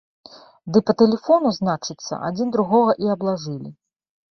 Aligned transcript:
Ды 0.77 0.81
па 0.87 0.95
тэлефону, 1.01 1.51
значыцца, 1.59 2.13
адзін 2.31 2.47
другога 2.57 2.99
і 3.07 3.15
аблажылі! 3.19 3.73